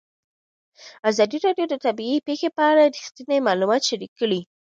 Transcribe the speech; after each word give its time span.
ازادي 1.09 1.37
راډیو 1.45 1.65
د 1.69 1.75
طبیعي 1.85 2.17
پېښې 2.27 2.49
په 2.57 2.63
اړه 2.71 2.83
رښتیني 2.95 3.37
معلومات 3.47 3.81
شریک 3.89 4.11
کړي. 4.21 4.41